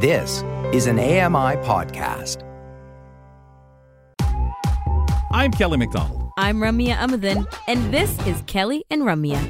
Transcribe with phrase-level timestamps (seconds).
[0.00, 2.44] This is an AMI podcast.
[5.32, 6.30] I'm Kelly McDonald.
[6.38, 9.40] I'm Ramya Amuthan, and this is Kelly and Ramya.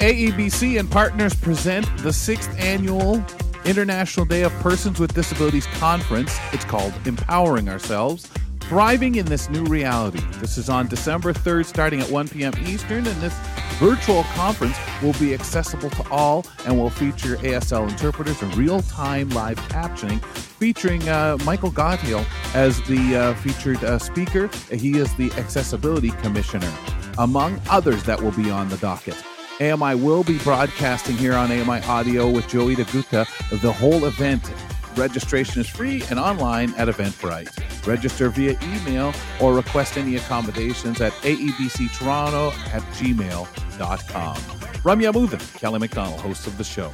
[0.00, 3.24] AEBC and partners present the sixth annual
[3.64, 6.36] International Day of Persons with Disabilities Conference.
[6.52, 8.28] It's called Empowering Ourselves
[8.70, 10.20] Thriving in This New Reality.
[10.38, 12.52] This is on December 3rd, starting at 1 p.m.
[12.64, 13.34] Eastern, and this
[13.80, 19.28] virtual conference will be accessible to all and will feature ASL interpreters and real time
[19.30, 24.48] live captioning, featuring uh, Michael Gottheil as the uh, featured uh, speaker.
[24.70, 26.72] He is the Accessibility Commissioner,
[27.18, 29.16] among others that will be on the docket.
[29.60, 34.48] AMI will be broadcasting here on AMI Audio with Joita Gupta the whole event.
[34.94, 37.69] Registration is free and online at Eventbrite.
[37.86, 44.36] Register via email or request any accommodations at aebctoronto at gmail.com.
[44.36, 46.92] Ramya Amuthan, Kelly McDonald, host of the show.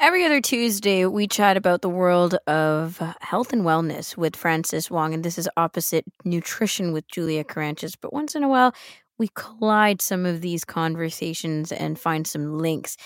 [0.00, 5.14] Every other Tuesday, we chat about the world of health and wellness with Francis Wong,
[5.14, 7.96] and this is opposite nutrition with Julia Caranches.
[7.98, 8.74] But once in a while,
[9.16, 12.98] we collide some of these conversations and find some links.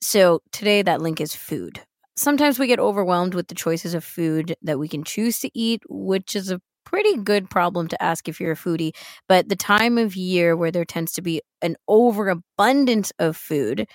[0.00, 1.80] So today, that link is food.
[2.18, 5.82] Sometimes we get overwhelmed with the choices of food that we can choose to eat,
[5.88, 8.90] which is a pretty good problem to ask if you're a foodie.
[9.28, 13.86] But the time of year where there tends to be an overabundance of food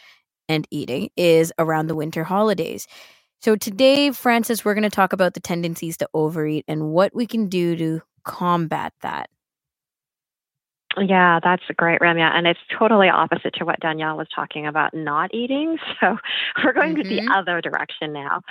[0.48, 2.88] and eating is around the winter holidays.
[3.42, 7.28] So today, Francis, we're going to talk about the tendencies to overeat and what we
[7.28, 9.30] can do to combat that.
[10.98, 12.32] Yeah, that's great, Ramya.
[12.34, 15.78] And it's totally opposite to what Danielle was talking about not eating.
[16.00, 16.18] So
[16.64, 17.10] we're going mm-hmm.
[17.10, 18.42] to the other direction now.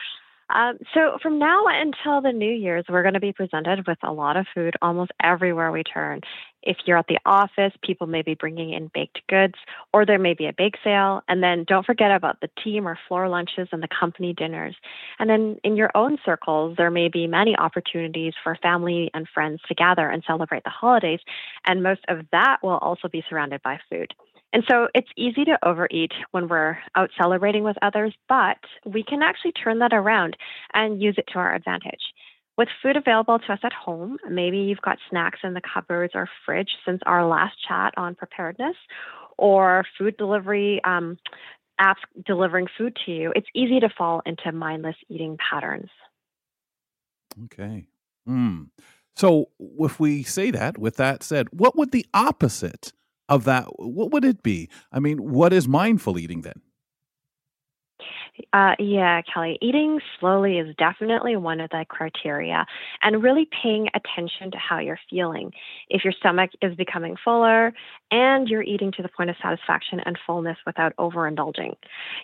[0.52, 4.12] Um, so from now until the New Year's, we're going to be presented with a
[4.12, 6.20] lot of food almost everywhere we turn.
[6.62, 9.54] If you're at the office, people may be bringing in baked goods,
[9.92, 11.22] or there may be a bake sale.
[11.26, 14.76] And then don't forget about the team or floor lunches and the company dinners.
[15.18, 19.60] And then in your own circles, there may be many opportunities for family and friends
[19.68, 21.20] to gather and celebrate the holidays.
[21.66, 24.14] And most of that will also be surrounded by food.
[24.52, 29.22] And so it's easy to overeat when we're out celebrating with others, but we can
[29.22, 30.36] actually turn that around
[30.74, 32.02] and use it to our advantage.
[32.58, 36.28] With food available to us at home, maybe you've got snacks in the cupboards or
[36.44, 38.76] fridge since our last chat on preparedness,
[39.38, 41.16] or food delivery um,
[41.80, 45.90] apps delivering food to you, it's easy to fall into mindless eating patterns.
[47.44, 47.86] Okay.
[48.28, 48.68] Mm.
[49.16, 52.92] So, if we say that, with that said, what would the opposite
[53.34, 54.68] of that, what would it be?
[54.92, 56.60] I mean, what is mindful eating then?
[58.52, 62.64] Uh, yeah, Kelly, eating slowly is definitely one of the criteria,
[63.02, 65.52] and really paying attention to how you're feeling.
[65.90, 67.72] If your stomach is becoming fuller
[68.10, 71.74] and you're eating to the point of satisfaction and fullness without overindulging,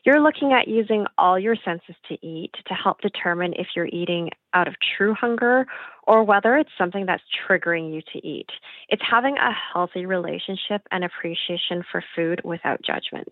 [0.05, 4.31] you're looking at using all your senses to eat to help determine if you're eating
[4.55, 5.67] out of true hunger
[6.07, 8.49] or whether it's something that's triggering you to eat.
[8.89, 13.29] It's having a healthy relationship and appreciation for food without judgment.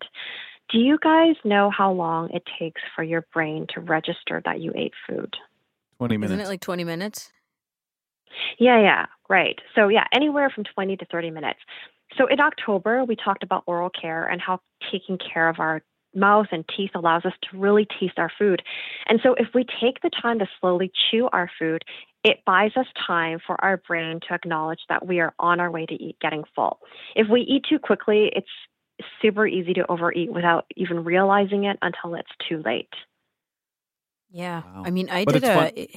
[0.69, 4.73] Do you guys know how long it takes for your brain to register that you
[4.75, 5.35] ate food?
[5.97, 6.31] 20 minutes.
[6.31, 7.31] Isn't it like 20 minutes?
[8.59, 9.59] Yeah, yeah, right.
[9.75, 11.59] So, yeah, anywhere from 20 to 30 minutes.
[12.17, 14.59] So, in October, we talked about oral care and how
[14.91, 15.81] taking care of our
[16.13, 18.61] mouth and teeth allows us to really taste our food.
[19.07, 21.83] And so, if we take the time to slowly chew our food,
[22.23, 25.85] it buys us time for our brain to acknowledge that we are on our way
[25.85, 26.79] to eat getting full.
[27.15, 28.47] If we eat too quickly, it's
[29.21, 32.89] super easy to overeat without even realizing it until it's too late.
[34.29, 34.63] Yeah.
[34.63, 34.83] Wow.
[34.85, 35.55] I mean, I but did it's a.
[35.55, 35.87] Fun.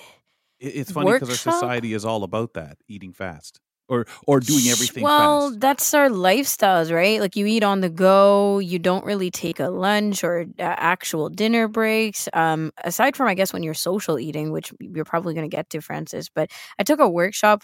[0.61, 5.03] It's funny because our society is all about that eating fast or or doing everything
[5.03, 5.61] well fast.
[5.61, 9.69] that's our lifestyles right like you eat on the go you don't really take a
[9.69, 14.53] lunch or uh, actual dinner breaks um aside from i guess when you're social eating
[14.53, 17.63] which you're probably going to get to francis but i took a workshop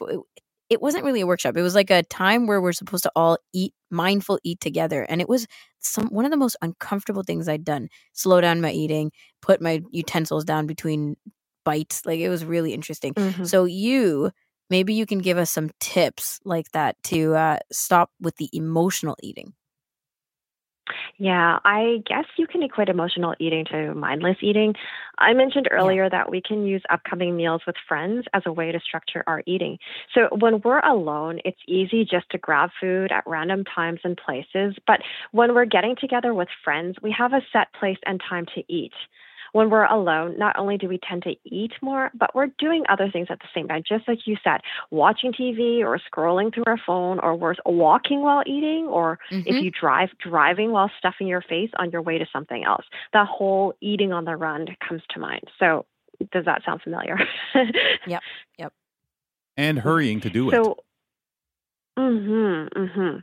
[0.69, 1.57] it wasn't really a workshop.
[1.57, 5.03] It was like a time where we're supposed to all eat mindful eat together.
[5.03, 5.47] And it was
[5.79, 7.89] some one of the most uncomfortable things I'd done.
[8.13, 11.17] Slow down my eating, put my utensils down between
[11.65, 12.05] bites.
[12.05, 13.15] Like it was really interesting.
[13.15, 13.45] Mm-hmm.
[13.45, 14.33] So you
[14.71, 19.17] maybe you can give us some tips like that to uh, stop with the emotional
[19.23, 19.55] eating.
[21.19, 24.75] Yeah, I guess you can equate emotional eating to mindless eating.
[25.19, 26.09] I mentioned earlier yeah.
[26.11, 29.79] that we can use upcoming meals with friends as a way to structure our eating.
[30.15, 34.77] So when we're alone, it's easy just to grab food at random times and places.
[34.87, 35.01] But
[35.33, 38.93] when we're getting together with friends, we have a set place and time to eat.
[39.57, 43.09] When we're alone, not only do we tend to eat more, but we're doing other
[43.11, 43.83] things at the same time.
[43.89, 44.61] Just like you said,
[44.91, 49.49] watching TV or scrolling through our phone, or worse, walking while eating, or mm-hmm.
[49.49, 52.85] if you drive, driving while stuffing your face on your way to something else.
[53.15, 55.45] That whole eating on the run comes to mind.
[55.59, 55.87] So,
[56.33, 57.17] does that sound familiar?
[58.07, 58.23] yep.
[58.59, 58.75] Yep.
[59.57, 60.53] And hurrying to do it.
[60.53, 60.77] So,
[61.99, 63.19] mm-hmm, mm-hmm.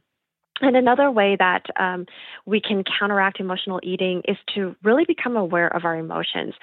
[0.62, 2.06] And another way that um,
[2.46, 6.54] we can counteract emotional eating is to really become aware of our emotions.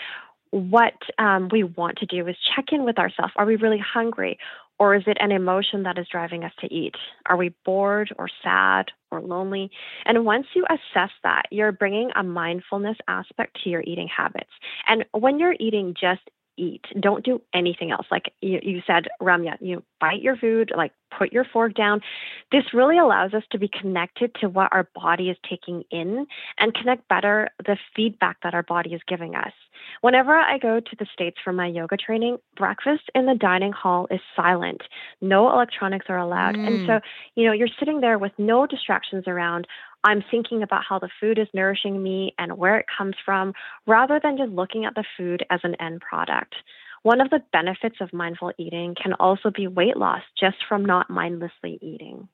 [0.51, 3.33] What um, we want to do is check in with ourselves.
[3.37, 4.39] Are we really hungry?
[4.79, 6.95] Or is it an emotion that is driving us to eat?
[7.27, 9.71] Are we bored or sad or lonely?
[10.07, 14.51] And once you assess that, you're bringing a mindfulness aspect to your eating habits.
[14.89, 16.23] And when you're eating, just
[16.57, 16.85] eat.
[16.99, 18.07] Don't do anything else.
[18.11, 22.01] Like you, you said, Ramya, you bite your food, like put your fork down.
[22.53, 26.27] This really allows us to be connected to what our body is taking in
[26.59, 29.53] and connect better the feedback that our body is giving us.
[30.03, 34.07] Whenever I go to the States for my yoga training, breakfast in the dining hall
[34.11, 34.83] is silent.
[35.21, 36.57] No electronics are allowed.
[36.57, 36.67] Mm.
[36.67, 37.01] And so,
[37.35, 39.67] you know, you're sitting there with no distractions around.
[40.05, 43.53] I'm thinking about how the food is nourishing me and where it comes from,
[43.87, 46.55] rather than just looking at the food as an end product.
[47.03, 51.09] One of the benefits of mindful eating can also be weight loss just from not
[51.09, 52.29] mindlessly eating.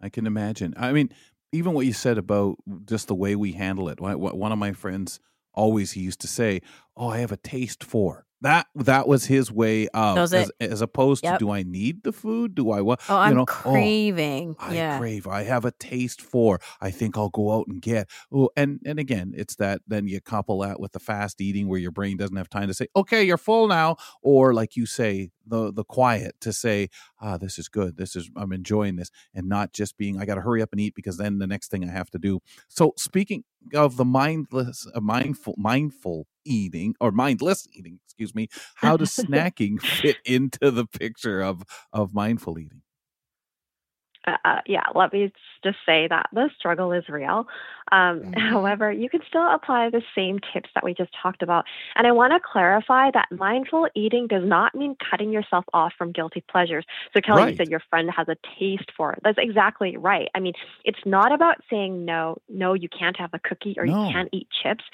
[0.00, 0.74] I can imagine.
[0.76, 1.10] I mean,
[1.52, 2.56] even what you said about
[2.86, 4.00] just the way we handle it.
[4.00, 5.20] One of my friends
[5.52, 6.60] always he used to say,
[6.96, 11.22] "Oh, I have a taste for." That that was his way of as, as, opposed
[11.22, 11.38] yep.
[11.38, 12.56] to do I need the food?
[12.56, 13.00] Do I want?
[13.08, 14.56] Oh, I'm you know, craving.
[14.58, 14.96] Oh, yeah.
[14.96, 15.28] I crave.
[15.28, 16.60] I have a taste for.
[16.80, 18.10] I think I'll go out and get.
[18.32, 19.82] Oh, and and again, it's that.
[19.86, 22.74] Then you couple that with the fast eating, where your brain doesn't have time to
[22.74, 26.88] say, "Okay, you're full now," or like you say, the the quiet to say,
[27.20, 27.96] "Ah, this is good.
[27.96, 30.80] This is I'm enjoying this," and not just being, "I got to hurry up and
[30.80, 34.84] eat because then the next thing I have to do." So speaking of the mindless,
[34.92, 40.86] uh, mindful, mindful eating or mindless eating, excuse me, how does snacking fit into the
[40.86, 41.62] picture of
[41.92, 42.82] of mindful eating?
[44.26, 45.32] Uh, uh, yeah, let me
[45.64, 47.46] just say that the struggle is real.
[47.90, 48.40] Um, mm-hmm.
[48.40, 51.64] However, you can still apply the same tips that we just talked about.
[51.96, 56.12] And I want to clarify that mindful eating does not mean cutting yourself off from
[56.12, 56.84] guilty pleasures.
[57.14, 57.50] So, Kelly, right.
[57.50, 59.20] you said your friend has a taste for it.
[59.24, 60.28] That's exactly right.
[60.34, 60.54] I mean,
[60.84, 64.06] it's not about saying no, no, you can't have a cookie or no.
[64.06, 64.84] you can't eat chips.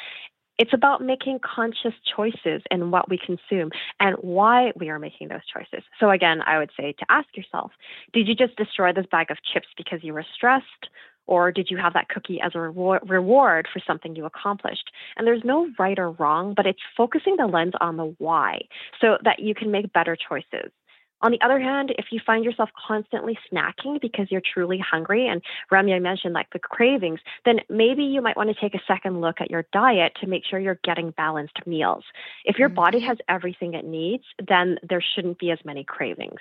[0.58, 3.70] It's about making conscious choices in what we consume
[4.00, 5.84] and why we are making those choices.
[6.00, 7.72] So, again, I would say to ask yourself
[8.12, 10.88] Did you just destroy this bag of chips because you were stressed?
[11.28, 14.90] Or did you have that cookie as a reward for something you accomplished?
[15.16, 18.62] And there's no right or wrong, but it's focusing the lens on the why
[18.99, 20.72] so that you can make better choices.
[21.20, 25.43] On the other hand, if you find yourself constantly snacking because you're truly hungry, and
[25.73, 29.41] Ramya mentioned like the cravings, then maybe you might want to take a second look
[29.41, 32.05] at your diet to make sure you're getting balanced meals.
[32.44, 33.09] If your body mm-hmm.
[33.09, 36.41] has everything it needs, then there shouldn't be as many cravings.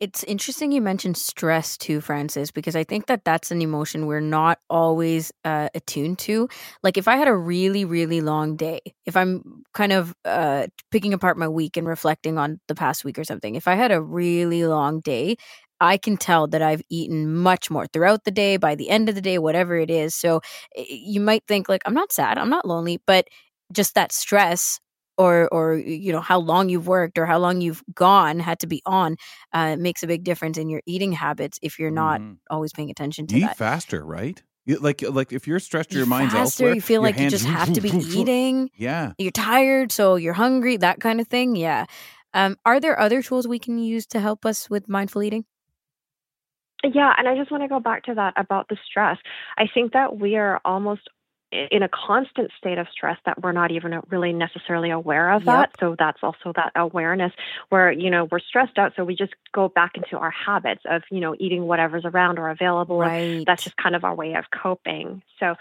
[0.00, 4.20] It's interesting you mentioned stress too, Francis, because I think that that's an emotion we're
[4.20, 6.48] not always uh, attuned to.
[6.82, 11.12] Like if I had a really, really long day, if I'm kind of uh, picking
[11.12, 14.00] apart my week and reflecting on the past week or something, if I had a
[14.00, 15.36] really long day,
[15.82, 19.14] I can tell that I've eaten much more throughout the day, by the end of
[19.14, 20.14] the day, whatever it is.
[20.14, 20.40] So
[20.76, 23.28] you might think, like, I'm not sad, I'm not lonely, but
[23.72, 24.80] just that stress
[25.20, 28.66] or or you know how long you've worked or how long you've gone had to
[28.66, 29.16] be on
[29.52, 32.38] uh, makes a big difference in your eating habits if you're not mm.
[32.48, 33.56] always paying attention to eat that.
[33.56, 34.42] faster right
[34.80, 37.70] like like if you're stressed your mind's faster, elsewhere you feel like you just have
[37.70, 41.84] to be eating yeah you're tired so you're hungry that kind of thing yeah
[42.32, 45.44] um, are there other tools we can use to help us with mindful eating
[46.82, 49.18] yeah, and I just want to go back to that about the stress.
[49.58, 51.02] I think that we are almost
[51.52, 55.46] in a constant state of stress that we're not even really necessarily aware of yep.
[55.46, 55.70] that.
[55.80, 57.32] So that's also that awareness
[57.70, 58.92] where, you know, we're stressed out.
[58.96, 62.50] So we just go back into our habits of, you know, eating whatever's around or
[62.50, 62.98] available.
[62.98, 63.44] Right.
[63.44, 65.22] That's just kind of our way of coping.
[65.40, 65.54] So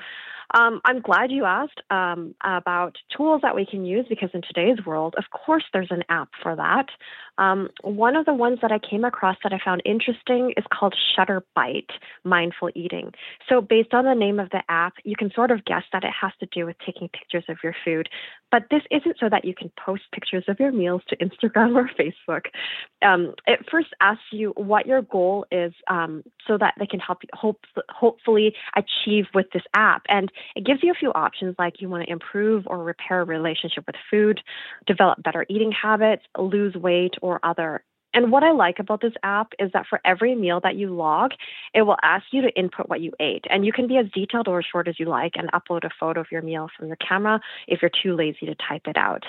[0.53, 4.83] um, I'm glad you asked um, about tools that we can use because in today's
[4.85, 6.87] world, of course, there's an app for that.
[7.39, 10.93] Um, one of the ones that I came across that I found interesting is called
[11.15, 11.89] Shutter Bite
[12.25, 13.13] Mindful Eating.
[13.47, 16.11] So, based on the name of the app, you can sort of guess that it
[16.21, 18.09] has to do with taking pictures of your food.
[18.51, 21.89] But this isn't so that you can post pictures of your meals to Instagram or
[21.97, 22.47] Facebook.
[23.01, 27.19] Um, it first asks you what your goal is um, so that they can help
[27.23, 30.03] you hope, hopefully achieve with this app.
[30.09, 33.25] And it gives you a few options like you want to improve or repair a
[33.25, 34.41] relationship with food,
[34.85, 37.83] develop better eating habits, lose weight, or other
[38.13, 41.31] And what I like about this app is that for every meal that you log,
[41.73, 43.45] it will ask you to input what you ate.
[43.49, 45.91] And you can be as detailed or as short as you like and upload a
[45.99, 49.25] photo of your meal from your camera if you're too lazy to type it out.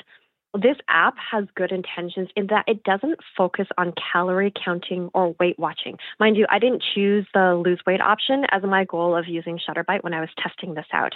[0.53, 5.57] This app has good intentions in that it doesn't focus on calorie counting or weight
[5.61, 5.97] watching.
[6.19, 10.03] Mind you, I didn't choose the lose weight option as my goal of using Shutterbite
[10.03, 11.15] when I was testing this out.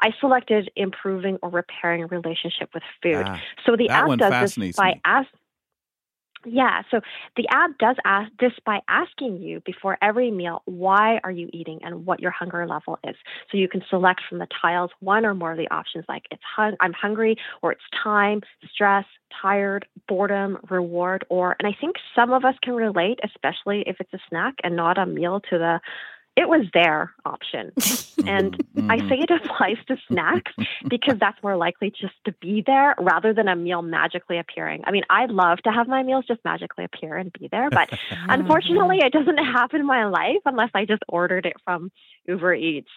[0.00, 3.24] I selected improving or repairing a relationship with food.
[3.24, 5.38] Ah, so the app does this by asking
[6.44, 7.00] yeah, so
[7.36, 11.80] the app does ask this by asking you before every meal why are you eating
[11.82, 13.16] and what your hunger level is.
[13.50, 16.42] So you can select from the tiles one or more of the options like it's
[16.56, 19.04] hung- I'm hungry or it's time, stress,
[19.40, 24.12] tired, boredom, reward or and I think some of us can relate especially if it's
[24.12, 25.80] a snack and not a meal to the
[26.34, 27.72] it was their option.
[28.26, 28.90] and mm-hmm.
[28.90, 30.52] I say it applies to snacks
[30.88, 34.82] because that's more likely just to be there rather than a meal magically appearing.
[34.84, 37.90] I mean, I'd love to have my meals just magically appear and be there, but
[38.28, 41.90] unfortunately, it doesn't happen in my life unless I just ordered it from
[42.26, 42.90] Uber Eats.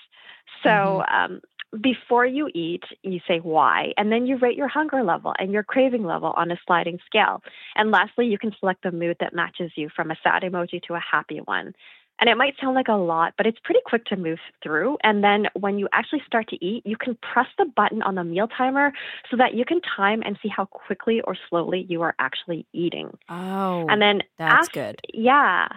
[0.63, 1.34] So, mm-hmm.
[1.34, 1.42] um,
[1.82, 5.63] before you eat, you say why, and then you rate your hunger level and your
[5.63, 7.42] craving level on a sliding scale.
[7.75, 10.94] And lastly, you can select the mood that matches you from a sad emoji to
[10.94, 11.74] a happy one.
[12.19, 14.98] And it might sound like a lot, but it's pretty quick to move through.
[15.03, 18.24] And then when you actually start to eat, you can press the button on the
[18.24, 18.93] meal timer
[19.29, 23.17] so that you can time and see how quickly or slowly you are actually eating.
[23.27, 25.01] Oh, and then that's after, good.
[25.13, 25.67] Yeah.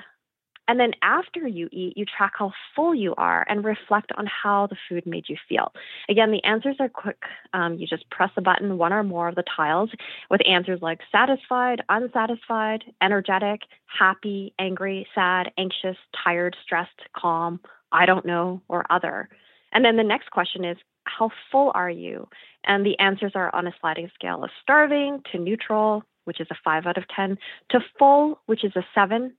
[0.68, 4.66] And then after you eat, you track how full you are and reflect on how
[4.66, 5.72] the food made you feel.
[6.10, 7.22] Again, the answers are quick.
[7.54, 9.90] Um, you just press a button, one or more of the tiles,
[10.30, 17.60] with answers like satisfied, unsatisfied, energetic, happy, angry, sad, anxious, tired, stressed, calm,
[17.90, 19.30] I don't know, or other.
[19.72, 22.28] And then the next question is, how full are you?
[22.64, 26.56] And the answers are on a sliding scale of starving to neutral, which is a
[26.62, 27.38] five out of 10,
[27.70, 29.32] to full, which is a seven,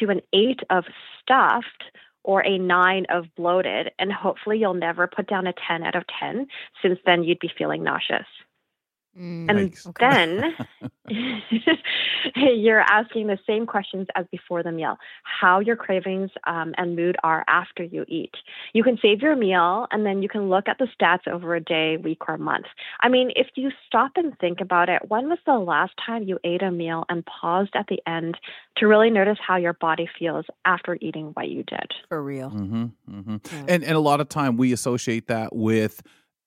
[0.00, 0.84] to an eight of
[1.20, 1.84] stuffed
[2.24, 3.90] or a nine of bloated.
[3.98, 6.46] And hopefully you'll never put down a 10 out of 10
[6.80, 8.26] since then you'd be feeling nauseous.
[9.18, 9.92] Mm, and okay.
[10.00, 10.90] then
[12.36, 17.16] you're asking the same questions as before the meal how your cravings um, and mood
[17.22, 18.32] are after you eat.
[18.72, 21.60] You can save your meal and then you can look at the stats over a
[21.60, 22.66] day, week, or month.
[23.00, 26.38] I mean, if you stop and think about it, when was the last time you
[26.44, 28.38] ate a meal and paused at the end
[28.76, 31.92] to really notice how your body feels after eating what you did?
[32.08, 32.50] For real.
[32.50, 33.36] Mm-hmm, mm-hmm.
[33.52, 33.64] Yeah.
[33.68, 36.02] And, and a lot of time we associate that with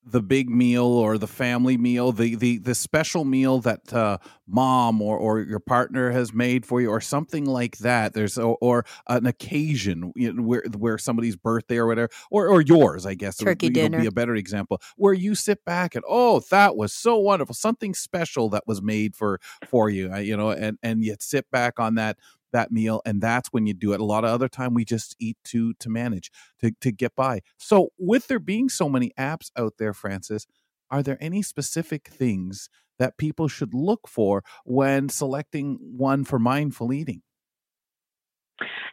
[0.08, 5.02] the big meal or the family meal, the the the special meal that uh, mom
[5.02, 8.14] or or your partner has made for you, or something like that.
[8.14, 12.60] There's or, or an occasion you know, where where somebody's birthday or whatever, or or
[12.60, 16.40] yours, I guess, turkey dinner be a better example where you sit back and oh,
[16.50, 20.50] that was so wonderful, something special that was made for for you, uh, you know,
[20.50, 22.16] and and you sit back on that
[22.56, 24.00] that meal and that's when you do it.
[24.00, 27.40] A lot of other time we just eat to to manage to to get by.
[27.58, 30.46] So with there being so many apps out there francis
[30.90, 36.92] are there any specific things that people should look for when selecting one for mindful
[36.92, 37.22] eating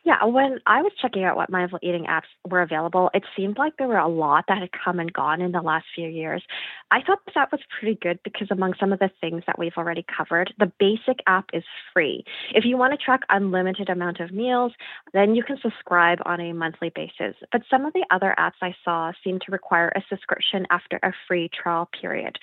[0.03, 3.77] yeah, when I was checking out what mindful eating apps were available, it seemed like
[3.77, 6.43] there were a lot that had come and gone in the last few years.
[6.91, 10.05] I thought that was pretty good because among some of the things that we've already
[10.15, 12.25] covered, the basic app is free.
[12.53, 14.74] If you want to track unlimited amount of meals,
[15.13, 17.36] then you can subscribe on a monthly basis.
[17.51, 21.13] But some of the other apps I saw seem to require a subscription after a
[21.27, 22.38] free trial period.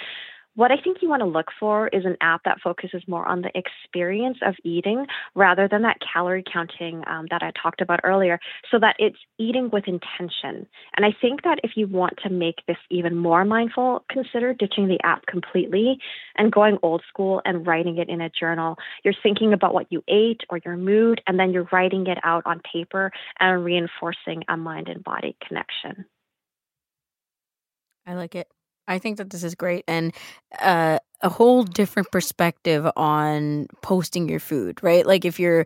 [0.57, 3.43] What I think you want to look for is an app that focuses more on
[3.43, 8.41] the experience of eating rather than that calorie counting um, that I talked about earlier,
[8.69, 10.67] so that it's eating with intention.
[10.97, 14.89] And I think that if you want to make this even more mindful, consider ditching
[14.89, 15.99] the app completely
[16.37, 18.77] and going old school and writing it in a journal.
[19.05, 22.43] You're thinking about what you ate or your mood, and then you're writing it out
[22.45, 26.07] on paper and reinforcing a mind and body connection.
[28.05, 28.49] I like it.
[28.91, 30.13] I think that this is great and
[30.61, 35.07] uh, a whole different perspective on posting your food, right?
[35.07, 35.65] Like if you're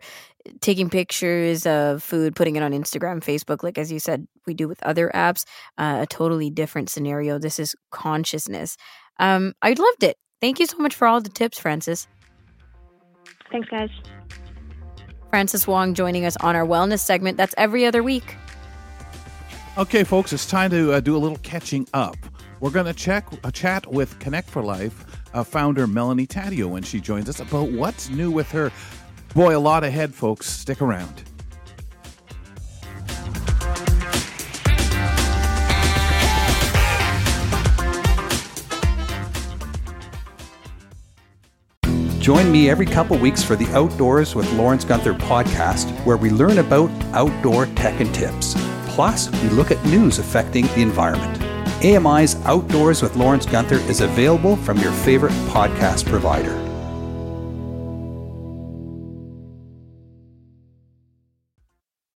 [0.61, 4.67] taking pictures of food, putting it on Instagram, Facebook, like as you said, we do
[4.67, 5.43] with other apps,
[5.79, 7.39] uh, a totally different scenario.
[7.39, 8.77] This is consciousness.
[9.17, 10.17] Um, I loved it.
[10.39, 12.07] Thank you so much for all the tips, Francis.
[13.51, 13.89] Thanks, guys.
[15.31, 17.37] Francis Wong joining us on our wellness segment.
[17.37, 18.35] That's every other week.
[19.79, 22.15] Okay, folks, it's time to uh, do a little catching up.
[22.59, 26.83] We're going to check a chat with Connect for Life uh, founder Melanie Taddeo when
[26.83, 28.71] she joins us about what's new with her.
[29.33, 30.49] Boy, a lot ahead, folks.
[30.49, 31.23] Stick around.
[42.19, 46.57] Join me every couple weeks for the Outdoors with Lawrence Gunther podcast, where we learn
[46.57, 48.55] about outdoor tech and tips.
[48.87, 51.34] Plus, we look at news affecting the environment.
[51.85, 56.64] AMI's Outdoors with Lawrence Gunther is available from your favorite podcast provider.